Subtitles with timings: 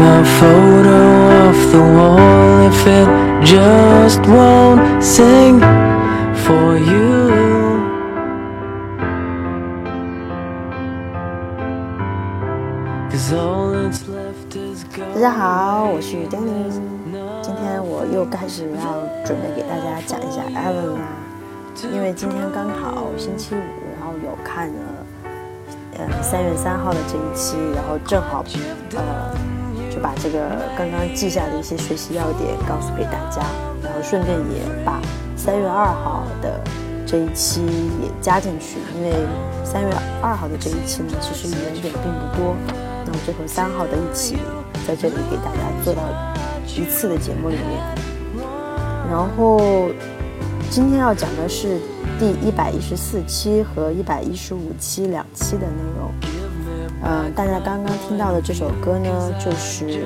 [0.00, 0.98] my photo
[1.44, 3.08] off the wall if it
[3.44, 5.60] just won't sing
[6.44, 7.28] for you.
[13.10, 16.72] Cause all that's left is 大家好，我是 Danny。
[17.42, 21.04] 今天我又开始要准备给大家讲一下 Alan 啦，
[21.92, 23.58] 因为今天刚好星期五，
[23.98, 24.74] 然后有看了
[25.98, 28.42] 呃三月三号的这一期，然后正好
[28.94, 29.34] 呃
[29.90, 30.38] 就把这个
[30.78, 33.42] 刚刚记下的一些学习要点告诉给大家，
[33.82, 35.00] 然后顺便也把
[35.36, 36.60] 三月二号的
[37.06, 37.60] 这一期
[38.00, 39.12] 也加进去，因为
[39.64, 39.88] 三月
[40.22, 42.56] 二号的这一期呢，其实语言点并不多，
[43.04, 44.36] 那么就和三号的一起
[44.86, 46.02] 在这里给大家做到
[46.66, 48.40] 一次的节目里面。
[49.10, 49.90] 然后
[50.70, 51.80] 今天要讲的是
[52.16, 56.39] 第一百一十四期和一百一十五期两期的内容。
[57.02, 60.04] 嗯、大家刚刚听到的这首歌呢，就是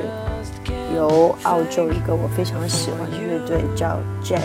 [0.95, 4.41] 由澳洲一个我非常喜欢的乐队叫 Jet，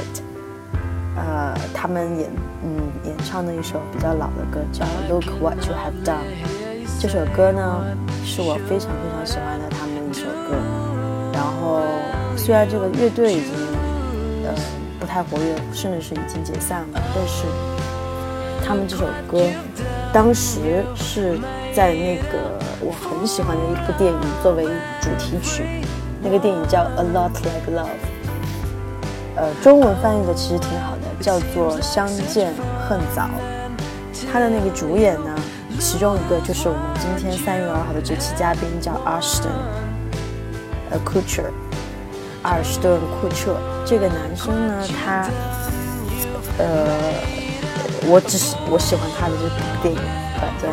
[1.15, 2.29] 呃，他们演
[2.63, 6.25] 嗯演唱的一首比较老的歌叫 Look What You Have Done。
[6.99, 7.85] 这首歌呢
[8.25, 10.57] 是我非常非常喜欢的他们的一首歌。
[11.31, 11.81] 然后
[12.35, 13.53] 虽然这个乐队已经
[14.45, 14.53] 呃
[14.99, 17.45] 不太活跃，甚至是已经解散了，但是
[18.65, 19.39] 他们这首歌
[20.11, 21.39] 当时是
[21.79, 24.65] 在那个我很喜欢的一部电影作为
[24.99, 25.63] 主题曲，
[26.21, 27.85] 那个电影叫《A Lot Like Love》，
[29.37, 32.53] 呃，中文翻译的其实挺好的，叫做《相见
[32.85, 33.21] 恨早》。
[34.29, 35.33] 他的那个主演呢，
[35.79, 41.45] 其中一个就是我们今天三月二号的这期嘉宾叫 Ashton，，Kutcher，
[42.41, 43.55] 阿尔斯顿·库彻。
[43.85, 45.29] 这个男生呢，他，
[46.57, 46.89] 呃，
[48.05, 50.01] 我只是我喜欢他的这部电影，
[50.41, 50.69] 反正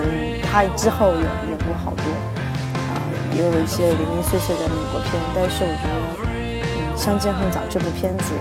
[0.57, 2.03] 他之后演演过好多，
[2.89, 2.97] 啊、
[3.37, 5.93] 也有一些零零碎碎的美国片，但是我觉得，
[6.33, 8.33] 嗯，《相见恨早》这部片子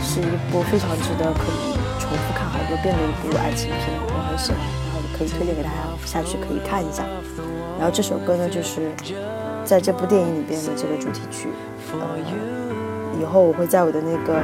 [0.00, 7.04] 是一部非常值得可以重复看好多遍的一部爱情片，我很喜欢，然后可以推荐给大家下去可以看一下。
[7.76, 8.88] 然后这首歌呢，就是
[9.66, 11.50] 在这部电影里边的这个主题曲，
[11.92, 12.16] 呃，
[13.20, 14.40] 以后我会在我的那个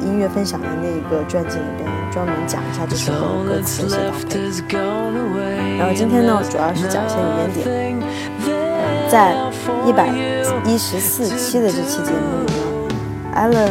[0.00, 3.90] 音乐分享的那个专辑里边专门讲一下这首歌的歌词的一
[4.52, 5.76] 些搭配。
[5.78, 7.66] 然后今天呢，主要是讲一些语言点。
[8.46, 9.34] 嗯，在
[9.86, 10.08] 一百
[10.64, 12.60] 一十四期的这期节目里呢
[13.36, 13.70] ，Allen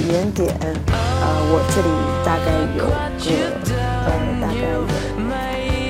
[0.00, 0.66] 语言点，呃，
[1.50, 1.88] 我这里
[2.24, 2.90] 大概有个
[4.06, 4.08] 呃，
[4.40, 4.74] 大概有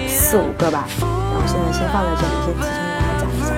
[0.08, 0.86] 四五个吧。
[1.00, 3.48] 然后现在先放在这里，先提前给大家讲一下。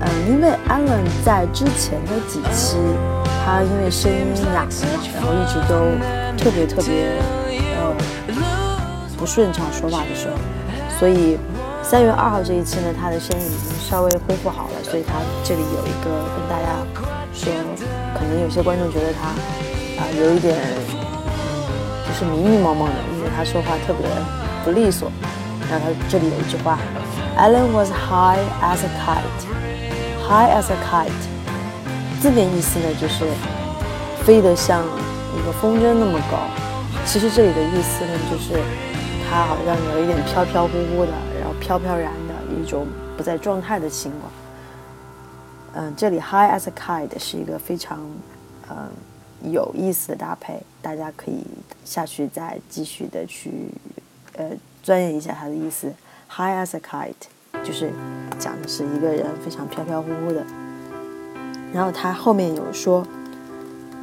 [0.00, 2.76] 嗯，因为 Allen 在之前的几期，
[3.44, 4.70] 他因为声音哑了嘛，
[5.14, 5.74] 然后一直都
[6.38, 7.18] 特别特别
[7.76, 7.94] 呃
[9.16, 10.34] 不顺畅说话的时候，
[10.98, 11.38] 所以
[11.82, 16.66] 三月二号这一期呢，他的声音已经稍微恢复好了，所以他这里有一个跟大家
[17.32, 17.52] 说，
[18.14, 19.28] 可能有些观众觉得他
[20.00, 20.56] 啊、有一点
[22.06, 24.06] 就是迷迷蒙蒙的，因为他说话特别
[24.64, 25.10] 不利索。
[25.70, 26.78] 然后他这里有一句话
[27.38, 31.10] ，Alan was high as a kite，high as a kite，
[32.20, 33.24] 字面意思呢就是
[34.24, 34.82] 飞得像
[35.36, 36.48] 一个风筝那么高。
[37.04, 38.60] 其实这里的意思呢，就是
[39.28, 44.30] 他好像有一点飘飘忽忽的，然后飘飘然的一种不在状态的情况。
[45.74, 47.98] 嗯，这里 high as a kite 是一个非常
[48.68, 48.76] 嗯
[49.50, 51.44] 有意思的搭配，大家可以
[51.84, 53.50] 下去再继续的去
[54.36, 54.50] 呃
[54.82, 55.90] 钻研一下它的意思。
[56.28, 57.90] high as a kite 就是
[58.38, 60.44] 讲的是一个人非常飘飘忽忽的。
[61.72, 63.02] 然后他后面有说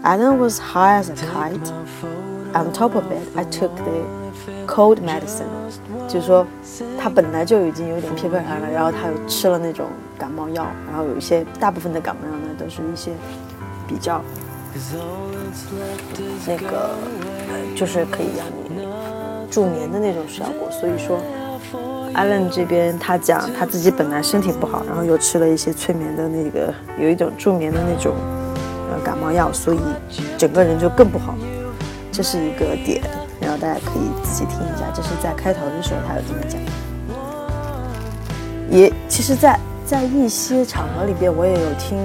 [0.03, 1.71] ，Alan was high as a kite。
[2.51, 4.01] On top of it, I took the
[4.65, 5.45] cold medicine，
[6.07, 6.47] 就是说
[6.99, 9.85] 他本来就已经有点飘飘然了，然后他又吃了那种
[10.17, 13.11] 感冒药，然后有一些大部分的感冒药呢都是一些
[13.87, 14.19] 比较
[16.47, 16.89] 那个，
[17.75, 18.87] 就是可以让你
[19.51, 20.67] 助眠的那种效果。
[20.71, 21.19] 所以说
[22.15, 28.15] ，Allen 这边他讲他自己本来身体不好，然后又吃了一些催眠的那个有一种助眠的那种
[29.19, 29.79] 冒药，所以
[30.37, 31.35] 整个人就更不好。
[32.11, 33.01] 这是一个点，
[33.39, 36.59] 然后大家可以仔细听一下，这是在开头的时候他有这么讲。
[38.69, 41.97] 也其实在，在一些场合里边，我也有听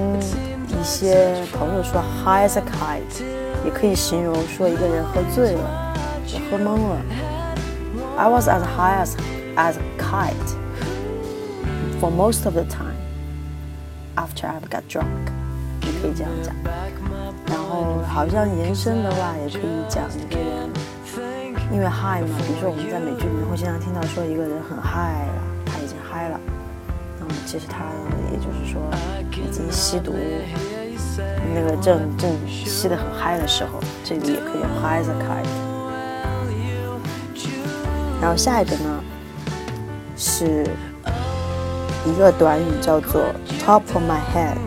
[0.67, 3.23] 一些朋友说 high as a kite，
[3.63, 5.93] 也可以形容说一个人喝醉了，
[6.25, 6.97] 就喝懵了。
[8.17, 9.15] I was as high as
[9.55, 10.55] as a kite
[11.99, 12.95] for most of the time
[14.15, 15.05] after I got drunk，
[16.01, 16.53] 可以这样讲。
[17.47, 20.69] 然后好像延伸的话，也可以讲一个人，
[21.71, 26.39] 因为 high 嘛，比如说我们在美剧里面会经常听到说一个人很 high 了，他已经 high 了，
[27.19, 27.85] 那么其实他
[28.31, 28.81] 也就是说
[29.31, 30.13] 已经吸毒，
[31.53, 35.47] 那个正正吸得很嗨的时候，这里也可以用 high as a kite。
[38.21, 39.03] 然后下一个呢
[40.17, 40.65] 是
[42.05, 43.21] 一个短语叫做
[43.59, 44.57] top of my head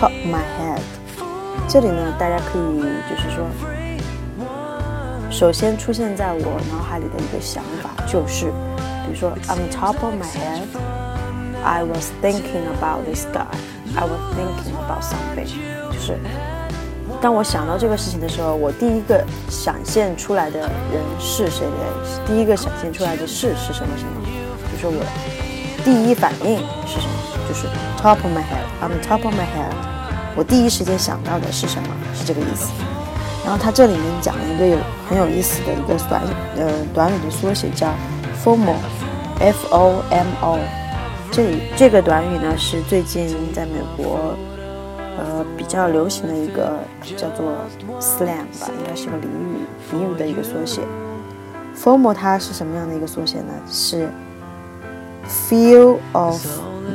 [0.00, 0.80] head，top my head。
[1.68, 3.46] 这里呢大家可以就是说。
[5.30, 8.46] 首先出现在我脑海里的一个想法就是，
[9.06, 15.46] 比如说，on top of my head，I was thinking about this guy，I was thinking about something，
[15.92, 16.18] 就是
[17.22, 21.64] 当我想到这个事情的时候，我第一个闪现出来的人是谁？
[22.26, 24.10] 第一个闪现出来的事是什么什么？
[24.72, 25.04] 就是我
[25.84, 26.58] 第一反应
[26.88, 27.29] 是什么？
[27.48, 27.66] 就是
[28.00, 29.72] top of my head，on top of my head，
[30.36, 31.88] 我第一时间想到的是什么？
[32.14, 32.70] 是这个意思。
[33.44, 34.76] 然后它这里面讲了一个有
[35.08, 36.22] 很有意思的一个短
[36.56, 37.88] 呃短语的缩写叫
[38.44, 40.58] formal，f o m o。
[41.32, 44.36] 这里这个短语呢是最近在美国
[45.16, 46.78] 呃比较流行的一个
[47.16, 47.52] 叫做
[48.00, 50.82] slam 吧，应该是个俚语俚语的一个缩写。
[51.74, 53.54] formal 它是什么样的一个缩写呢？
[53.70, 54.08] 是
[55.30, 56.44] feel of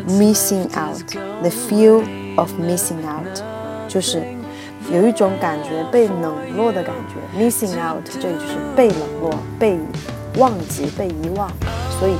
[0.08, 2.04] missing out，the feel
[2.36, 3.42] of missing out，
[3.88, 4.22] 就是。
[4.94, 9.80] 有一种感觉被冷落的感觉，missing out，这里就是被冷落、被
[10.38, 11.50] 忘记、被遗忘。
[12.00, 12.14] 所以，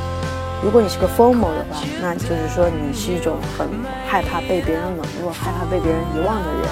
[0.64, 3.68] 如果你是个 formal 的话，那就是说你是一种很
[4.08, 6.68] 害怕被别人冷落、害怕被别人遗忘的人。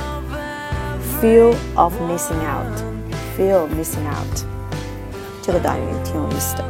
[1.22, 4.44] Feel of missing out，feel missing out，
[5.44, 6.66] 这个短语挺有意思的。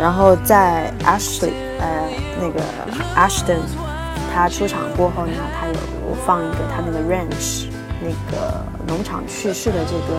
[0.00, 2.08] 然后在 Ashley，呃，
[2.40, 2.60] 那个
[3.16, 3.60] Ashton，
[4.32, 5.74] 他出场过后呢，他有。
[6.24, 7.66] 放一个他那个 ranch
[8.00, 10.14] 那个农场去世的这个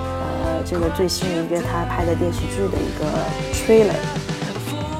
[0.00, 3.04] 呃这个最新一个他拍的电视剧的一个
[3.52, 3.94] trailer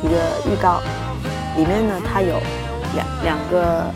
[0.03, 0.15] 一个
[0.51, 0.81] 预告，
[1.57, 2.37] 里面呢他有
[2.95, 3.87] 两两个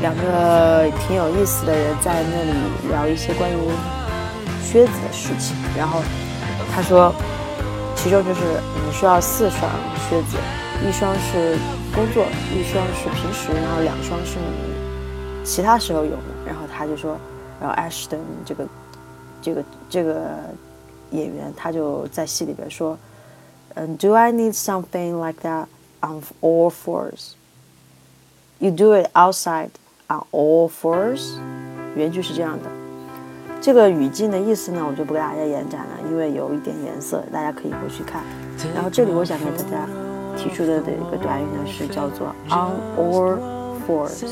[0.00, 2.52] 两个挺有意思的人在那里
[2.90, 3.54] 聊一些关于
[4.64, 6.00] 靴子的事情，然后
[6.74, 7.12] 他说
[8.06, 8.40] 其中就是
[8.86, 9.68] 你需要四双
[10.08, 10.36] 靴子，
[10.86, 11.58] 一双是
[11.92, 12.24] 工作，
[12.54, 15.44] 一双是平时，然后两双是你。
[15.44, 17.18] 其他时候有的，然后他就说，
[17.60, 18.64] 然后 Ashton 这个
[19.42, 20.30] 这个这个
[21.10, 22.96] 演员他就在戏里边说，
[23.74, 25.66] 嗯，Do I need something like that
[26.00, 27.32] on all fours?
[28.60, 29.70] You do it outside
[30.06, 31.40] on all fours？
[31.96, 32.70] 原句是这样的。
[33.66, 38.22] 这个语境的意思呢，我就不给大家延展了，因为有一点颜色，大家可以回去看。
[38.72, 39.88] 然后这里我想给大家
[40.36, 43.36] 提出的的一个短语呢，是叫做 on all
[43.84, 44.24] fours。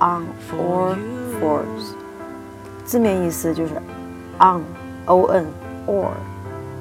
[0.00, 0.24] On
[0.58, 0.96] all
[1.40, 1.94] fours，
[2.84, 3.74] 字面意思就是
[4.40, 4.60] on
[5.04, 5.46] o n
[5.86, 6.08] or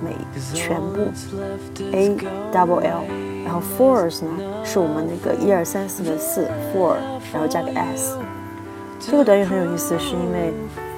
[0.04, 0.16] 每
[0.56, 1.02] 全部
[1.92, 2.18] a
[2.52, 3.04] double l，
[3.46, 4.32] 然后 fours 呢
[4.64, 6.96] 是我们那个一二三四的四 four，
[7.32, 8.18] 然后加个 s。
[9.00, 10.52] 这个短语很有意思，是因为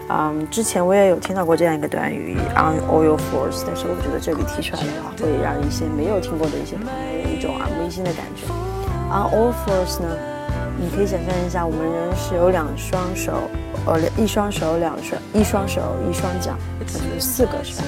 [0.10, 8.46] 嗯之前我也有听到过这样一个短语 on all your fours，但是我觉得这里提出来的话，会让一些没有听过的一些朋友有一种耳目一新的感觉。
[9.10, 10.08] On all fours 呢？
[10.80, 13.50] 你可以想象一下，我们人是有两双手，
[13.88, 17.88] 呃，一双手两双，一双手一双脚，那就是四个，是吧？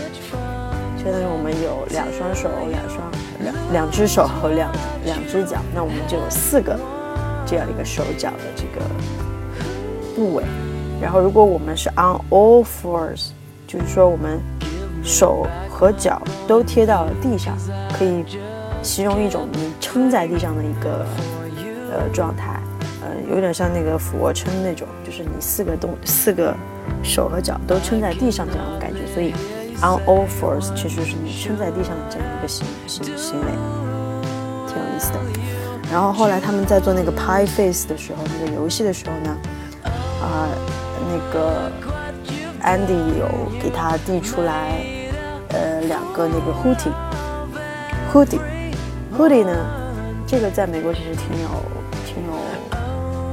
[0.97, 2.99] 相当于我们有两双手，两双
[3.43, 4.71] 两两只手和两
[5.05, 6.77] 两只脚，那我们就有四个
[7.45, 8.83] 这样一个手脚的这个
[10.15, 10.43] 部位。
[11.01, 13.29] 然后，如果我们是 on all fours，
[13.67, 14.39] 就是说我们
[15.03, 17.55] 手和脚都贴到了地上，
[17.97, 18.23] 可以
[18.81, 21.05] 形容一种你撑在地上的一个
[21.91, 22.59] 呃状态。
[23.01, 26.53] 呃有点像那个俯卧撑那种，就是你四个动四个
[27.01, 29.31] 手和脚都撑在地上这样的感觉，所以
[29.77, 33.45] on all fours 其实是你撑在地上的这样一个行行行为，
[34.67, 35.19] 挺有意思的。
[35.91, 39.37] 然后后来他们在做那个 pie face 的时候，那个游戏的时候呢，
[40.21, 40.49] 啊，
[41.09, 41.69] 那个
[42.63, 43.27] Andy 有
[43.61, 44.81] 给他递出来
[45.49, 49.51] 呃两个那个 hoodie，hoodie，hoodie 呢，
[50.25, 51.49] 这个在美国其实挺有。
[52.05, 52.31] 挺有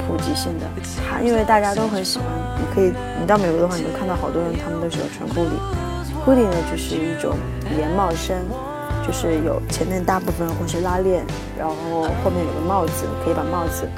[0.06, 0.66] 普及性的，
[1.09, 2.26] 它因为大家都很喜欢，
[2.59, 5.59] 你可以，你到美国的话，你会看到好多人，他们都是有穿 hoodie。
[6.25, 7.38] hoodie 呢，就是一种
[7.75, 8.45] 连帽衫，
[9.04, 11.25] 就是有前面大部分会是拉链，
[11.59, 11.75] 然后
[12.23, 13.88] 后面有个帽子，你可以把帽子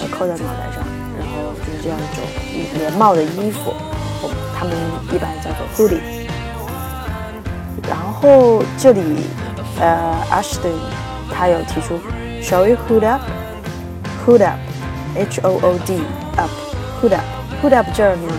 [0.00, 0.82] 呃扣在脑袋上，
[1.82, 2.24] 这样一种
[2.78, 3.72] 连帽的衣服，
[4.56, 4.74] 他们
[5.12, 6.00] 一般叫做 hoodie。
[7.88, 9.00] 然后这里
[9.80, 10.70] 呃，Ashton
[11.34, 11.98] 他有提出
[12.40, 14.58] ，Shall we hood up？hood up。
[15.14, 16.00] H O O D
[16.38, 16.48] up
[17.02, 17.24] hood up
[17.62, 18.32] hood up 这儿呢，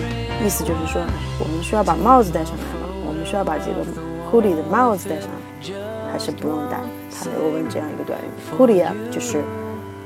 [0.44, 1.00] 意思就是说，
[1.38, 3.86] 我们需要把帽子戴上来吗，我们需要把这个
[4.32, 5.30] hoodie 的帽子戴上。
[6.12, 6.78] 还是不用戴？
[7.12, 8.26] 他没有问这样一个短语。
[8.58, 9.44] Hoodie up 就是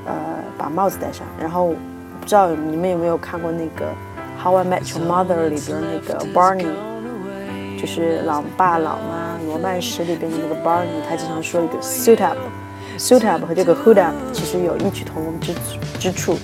[0.04, 0.12] 呃
[0.58, 1.26] 把帽子戴上。
[1.40, 1.72] 然后
[2.20, 3.86] 不知道你们有没有看过那个
[4.42, 6.66] 《How I Met Your Mother》里边那个 Barney，
[7.80, 15.54] 就是老爸老妈罗曼史里边的那个 Barney，他经常说一个 suit up，suit up 和这个 hood up 其实有异曲同工之
[15.98, 16.38] 之处。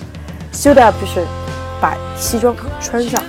[0.51, 1.23] suit up 就是
[1.81, 3.21] 把西装穿上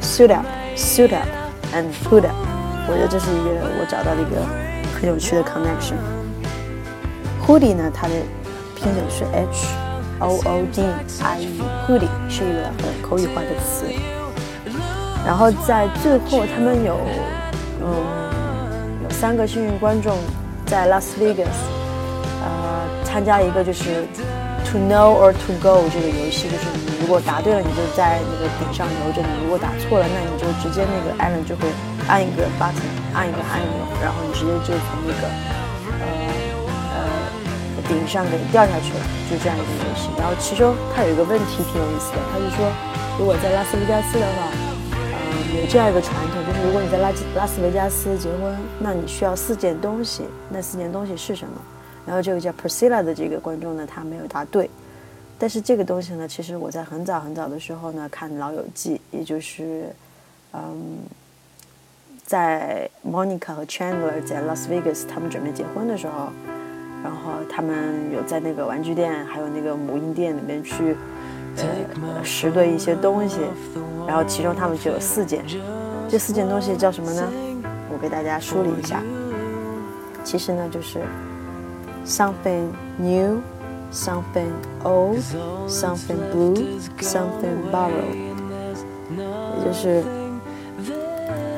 [0.00, 2.36] ，suit up，suit up，and hood up。
[2.88, 4.40] 我觉得这是一个我找到的一个
[4.98, 5.96] 很有趣的 connection。
[7.44, 8.14] Hoodie 呢，它的
[8.76, 9.66] 拼写是 H
[10.20, 10.82] O O D
[11.22, 13.86] I E，Hoodie 是一个很口语化的词。
[15.26, 16.96] 然后在最后，他们有
[17.82, 17.86] 嗯
[19.02, 20.16] 有三个幸运观众
[20.66, 21.50] 在拉斯维加斯
[22.42, 24.06] 呃参加一个就是
[24.70, 31.68] To Know or To Go 这个游戏，就是你如果答对了，你就在那个顶上留着；你如果答错了，那你就直接那个 Allen 就会。
[32.08, 35.28] 按一个 button，按一个按钮，然后你直接就从那个
[37.90, 40.08] 顶上给掉下去了，就这样一个游戏。
[40.16, 42.70] 然后其中它有一个问题挺有意思的，它是说
[43.18, 44.46] 如果在拉斯维加斯的话，
[44.94, 51.54] 呃有这样一个传统，就是如果你在拉拉斯维加斯结婚，那你需要四件东西，那四件东西是什么？
[52.06, 54.70] 然后这个叫 Priscilla 的这个观众呢，他没有答对。
[55.36, 59.92] 但是这个东西呢，其实我在很早很早的时候呢看《老友记》，也就是
[60.52, 60.98] 嗯。
[62.22, 66.28] 在 Monica 和 Chandler 在 Las Vegas 他们准备结婚的时候，
[67.02, 70.96] 然后他们有在那个玩具店还有那个母婴店里面去
[71.56, 73.38] 呃拾掇一些东西，
[74.06, 75.44] 然后其中他们就有四件，
[76.08, 77.22] 这四件东西叫什么呢？
[77.92, 79.02] 我给大家梳理一下，
[80.24, 81.00] 其实呢就是
[82.06, 83.40] something new,
[83.92, 84.52] something
[84.84, 85.18] old,
[85.68, 86.54] something blue,
[87.00, 88.14] something borrowed，
[89.58, 90.02] 也就是。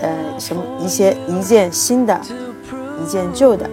[0.02, 2.20] 呃，什么一些一件新的，
[3.00, 3.70] 一件旧的，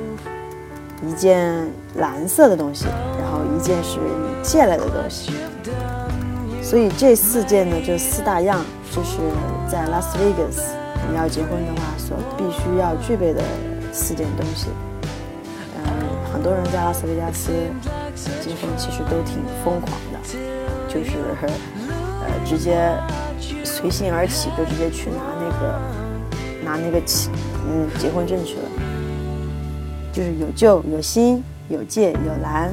[1.07, 2.85] 一件蓝色的东西，
[3.19, 5.31] 然后一件是你借来的东西。
[6.61, 9.17] 所以这四件呢，就四大样，就是
[9.69, 10.73] 在拉斯维加斯
[11.09, 13.41] 你要结婚的话，所必须要具备的
[13.91, 14.67] 四件东西。
[15.77, 15.83] 嗯，
[16.31, 17.51] 很多人在拉斯维加斯
[18.41, 20.19] 结婚其实都挺疯狂的，
[20.87, 22.91] 就是呃直接
[23.63, 25.79] 随性而起，就直接去拿那个。
[26.61, 27.01] 拿那个，
[27.65, 28.63] 嗯，结婚证去了，
[30.19, 32.69] 就是有旧有新，有借有蓝，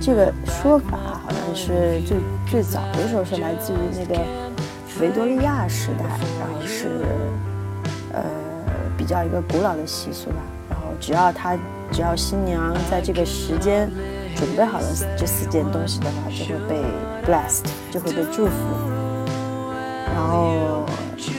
[0.00, 2.16] 这个说法好像是最
[2.50, 4.18] 最早的时候是来自于那个
[4.98, 6.04] 维多利亚时代，
[6.40, 6.88] 然后是
[8.10, 8.24] 呃
[8.96, 10.36] 比较一个古老的习俗吧。
[10.70, 11.54] 然后只要他
[11.92, 13.90] 只要新娘在这个时间
[14.34, 16.80] 准备好了这四件东西的话，就会被
[17.30, 18.52] blessed，就会被祝福。
[20.14, 20.86] 然后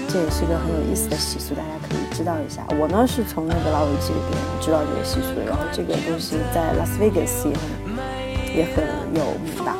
[0.07, 1.88] 这也是一个很有意思的习俗，大家可。
[2.19, 8.83] 知道一下，我呢是从那个老友记里边知道这个习俗，然后这个东西在拉斯维加斯也很也很
[9.15, 9.73] 有名吧。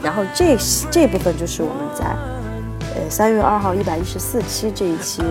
[0.00, 0.56] 然后这
[0.92, 2.04] 这部分就是我们在
[2.94, 5.22] 呃三月二号一百一十四期这一期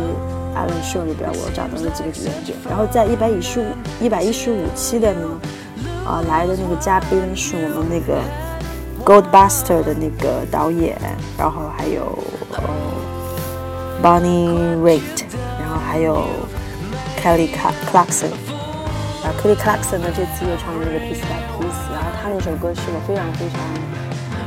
[0.54, 2.58] 艾伦秀里边我找到的几个原点。
[2.68, 3.66] 然后在一百一十五
[4.01, 5.40] 一百一十五期的呢
[6.06, 8.20] 啊来的那个嘉宾是我们那个
[9.06, 11.00] Goldbuster 的那个导演，
[11.38, 12.20] 然后还有
[12.51, 12.60] 呃
[14.04, 15.31] Bonnie Raitt。
[15.92, 16.24] 还有
[17.20, 18.32] Kelly Clarkson，
[19.24, 23.60] 啊，Kelly Clarkson 呢这次又唱了那个 Piece by Piece，然后他那首歌是我非常非常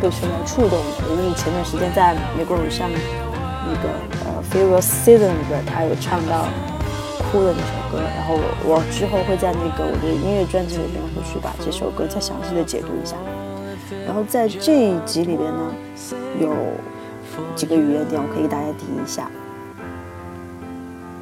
[0.01, 3.93] 被什么触动的，因为前段时间在美国偶像那个
[4.25, 6.49] 呃 Farewell Season 里边，他有唱到
[7.29, 13.17] 哭的那首歌，然后我之后会在那个我的音乐专辑里边会去把这首歌再详细的解读一下。
[14.07, 15.61] 然后在这一集里边呢，
[16.41, 16.49] 有
[17.55, 19.29] 几个语言点我可以给大家提一下。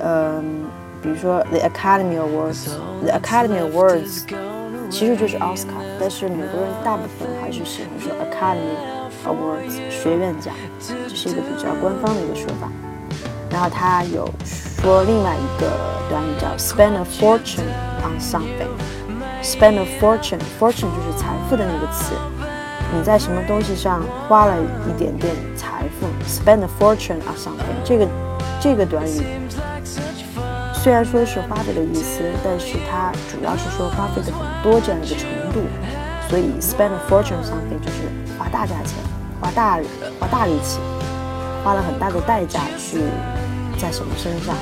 [0.01, 0.65] 嗯，
[1.01, 4.23] 比如说 The Academy Awards，The Academy Awards
[4.89, 8.77] 其实就是奥斯卡，但是美国人大部分还是喜欢说 Academy
[9.25, 10.53] Awards 学院奖，
[11.09, 12.69] 这是一个比较官方的一个说法。
[13.49, 14.29] 然后他有
[14.81, 15.71] 说另外一个
[16.09, 17.65] 短语叫 spend a fortune
[18.03, 22.13] on something，spend a fortune，fortune 就是财富的那个词，
[22.93, 24.55] 你在什么东西上花了
[24.87, 28.07] 一点点财富，spend a fortune on something，这个
[28.61, 29.23] 这个短语。
[30.82, 35.60] 虽然说是花费的意思，但是它主要是说花费的很多这样一个程度，
[36.28, 38.98] 所以 spend a fortune something 就是花大价钱，
[39.40, 39.78] 花大
[40.18, 40.80] 花大力气，
[41.62, 42.98] 花了很大的代价去
[43.78, 44.56] 在什么身上。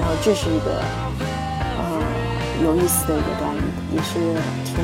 [0.00, 0.82] 然后这是一个
[1.78, 2.02] 呃
[2.64, 3.62] 有意思的一个短语，
[3.94, 4.18] 也是
[4.64, 4.74] 挺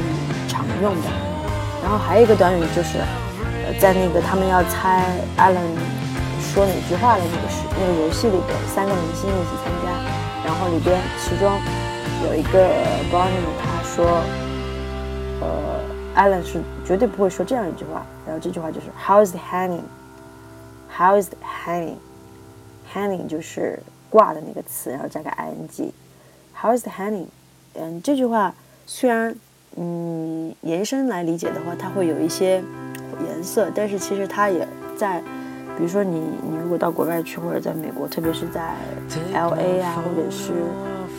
[0.46, 1.10] 常用的。
[1.82, 3.00] 然后还有一个短语就是，
[3.80, 5.74] 在那个他们要猜 Alan
[6.58, 9.92] 说哪句话的那个是那个游戏里边，三个明星一起参加，
[10.44, 11.56] 然后里边其中
[12.26, 12.68] 有一个
[13.12, 13.30] Barney，
[13.62, 14.24] 他说，
[15.40, 15.80] 呃
[16.16, 23.78] ，Alan 是绝对不会说这样一句话，然后这句话就是 How is the hanging，how is the hanging？Hanging 就是
[24.10, 25.92] 挂的那个词，然后加个 ing。
[26.60, 27.26] How is the hanging？
[27.74, 28.52] 嗯，这句话
[28.84, 29.32] 虽然
[29.76, 32.64] 嗯延伸来理解的话，它会有一些
[33.28, 35.22] 颜色，但是其实它也在。
[35.78, 38.74] 比如说你，你如果到国外去，或者在美国，特别是在
[39.32, 40.52] L A 啊，或者是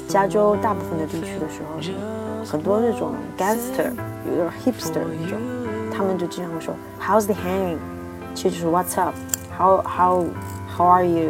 [0.06, 1.80] 加州大部分的地区的时候，
[2.46, 3.90] 很多那种 gangster，
[4.30, 5.40] 有点 hipster 那种，
[5.96, 7.78] 他们就经常会说 How's the hanging？
[8.36, 10.26] 其实就是 What's up？How how
[10.78, 11.30] how are you？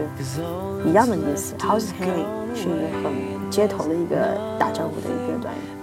[0.84, 1.54] 一样的意思。
[1.60, 2.26] How's the hanging？
[2.56, 4.16] 是一个很街头的一个
[4.58, 5.79] 打招呼的一个短语。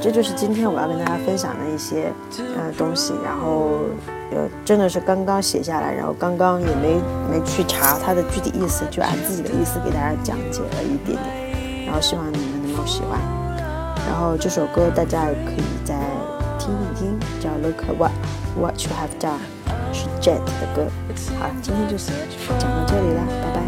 [0.00, 3.80] 这就是今天我要跟大家分享的一些呃东西，然后。
[4.32, 7.00] 呃，真的是刚刚写下来，然后刚刚也没
[7.30, 13.20] 没去查它的具体意思，就按自己的意思给大家讲解了一点点，然后希望你们能够喜欢。
[14.04, 15.94] 然后这首歌大家也可以再
[16.58, 18.10] 听一听，叫《Look What
[18.58, 19.38] What You Have Done》，
[19.94, 20.90] 是 Jet 的歌。
[21.38, 22.10] 好，今天就是
[22.58, 23.62] 讲到这里了，拜拜。